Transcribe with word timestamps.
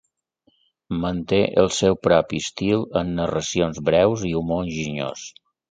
Manté 1.03 1.41
el 1.65 1.69
seu 1.81 1.99
propi 2.07 2.41
estil 2.47 2.83
amb 3.03 3.15
narracions 3.21 3.87
breus 3.91 4.29
i 4.33 4.37
humor 4.41 4.69
enginyós. 4.71 5.33